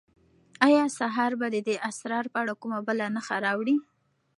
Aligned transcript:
آیا 0.67 0.83
سهار 0.97 1.31
به 1.39 1.47
د 1.55 1.57
دې 1.67 1.75
اسرار 1.89 2.25
په 2.33 2.37
اړه 2.43 2.53
کومه 2.61 2.79
بله 2.87 3.05
نښه 3.15 3.37
راوړي؟ 3.45 3.77